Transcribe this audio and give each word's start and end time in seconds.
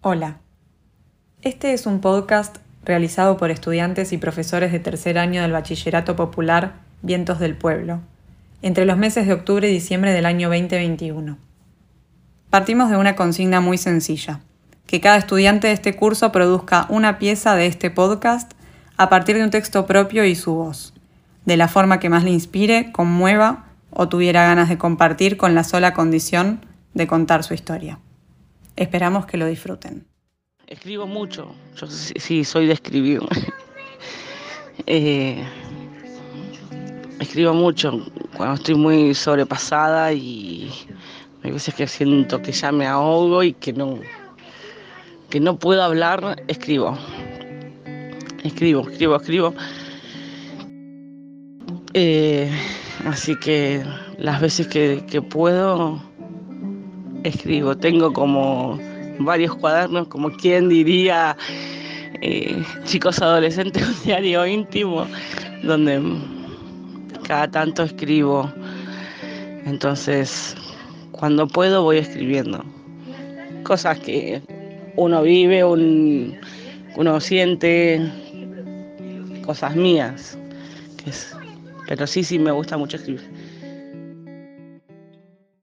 Hola. 0.00 0.38
Este 1.42 1.72
es 1.72 1.84
un 1.84 2.00
podcast 2.00 2.58
realizado 2.84 3.36
por 3.36 3.50
estudiantes 3.50 4.12
y 4.12 4.18
profesores 4.18 4.70
de 4.70 4.78
tercer 4.78 5.18
año 5.18 5.42
del 5.42 5.50
Bachillerato 5.50 6.14
Popular 6.14 6.74
Vientos 7.02 7.40
del 7.40 7.56
Pueblo, 7.56 7.98
entre 8.62 8.84
los 8.84 8.96
meses 8.96 9.26
de 9.26 9.32
octubre 9.32 9.68
y 9.68 9.72
diciembre 9.72 10.12
del 10.12 10.26
año 10.26 10.50
2021. 10.50 11.36
Partimos 12.48 12.90
de 12.90 12.96
una 12.96 13.16
consigna 13.16 13.60
muy 13.60 13.76
sencilla, 13.76 14.38
que 14.86 15.00
cada 15.00 15.16
estudiante 15.16 15.66
de 15.66 15.72
este 15.72 15.96
curso 15.96 16.30
produzca 16.30 16.86
una 16.90 17.18
pieza 17.18 17.56
de 17.56 17.66
este 17.66 17.90
podcast 17.90 18.52
a 18.96 19.08
partir 19.08 19.36
de 19.36 19.42
un 19.42 19.50
texto 19.50 19.84
propio 19.86 20.24
y 20.24 20.36
su 20.36 20.54
voz, 20.54 20.94
de 21.44 21.56
la 21.56 21.66
forma 21.66 21.98
que 21.98 22.08
más 22.08 22.22
le 22.22 22.30
inspire, 22.30 22.92
conmueva 22.92 23.64
o 23.90 24.08
tuviera 24.08 24.44
ganas 24.44 24.68
de 24.68 24.78
compartir 24.78 25.36
con 25.36 25.56
la 25.56 25.64
sola 25.64 25.92
condición 25.92 26.64
de 26.94 27.08
contar 27.08 27.42
su 27.42 27.52
historia. 27.52 27.98
Esperamos 28.78 29.26
que 29.26 29.36
lo 29.36 29.46
disfruten. 29.46 30.06
Escribo 30.68 31.04
mucho, 31.04 31.52
yo 31.74 31.88
sí, 31.88 32.44
soy 32.44 32.66
de 32.68 32.74
escribir. 32.74 33.20
Eh, 34.86 35.44
escribo 37.18 37.52
mucho 37.52 38.06
cuando 38.36 38.54
estoy 38.54 38.76
muy 38.76 39.12
sobrepasada 39.12 40.12
y 40.12 40.70
hay 41.42 41.50
veces 41.50 41.74
que 41.74 41.88
siento 41.88 42.40
que 42.40 42.52
ya 42.52 42.70
me 42.70 42.86
ahogo 42.86 43.42
y 43.42 43.54
que 43.54 43.72
no, 43.72 43.98
que 45.28 45.40
no 45.40 45.58
puedo 45.58 45.82
hablar, 45.82 46.42
escribo. 46.46 46.96
Escribo, 48.44 48.88
escribo, 48.88 49.16
escribo. 49.16 49.54
Eh, 51.92 52.50
así 53.04 53.36
que 53.40 53.84
las 54.16 54.40
veces 54.40 54.68
que, 54.68 55.04
que 55.10 55.20
puedo, 55.20 56.00
escribo. 57.24 57.76
Tengo 57.76 58.12
como 58.12 58.78
varios 59.18 59.54
cuadernos, 59.56 60.08
como 60.08 60.30
quien 60.30 60.68
diría, 60.68 61.36
eh, 62.20 62.62
chicos 62.84 63.20
adolescentes, 63.20 63.86
un 63.88 64.04
diario 64.04 64.46
íntimo, 64.46 65.06
donde 65.62 66.00
cada 67.26 67.50
tanto 67.50 67.82
escribo. 67.82 68.50
Entonces, 69.66 70.56
cuando 71.12 71.46
puedo 71.46 71.82
voy 71.82 71.98
escribiendo. 71.98 72.64
Cosas 73.64 73.98
que 73.98 74.40
uno 74.96 75.22
vive, 75.22 75.64
uno 75.64 77.20
siente, 77.20 78.10
cosas 79.44 79.76
mías. 79.76 80.38
pero 81.86 82.06
sí, 82.06 82.24
sí, 82.24 82.38
me 82.38 82.50
gusta 82.50 82.76
mucho 82.76 82.96
escribir. 82.96 83.47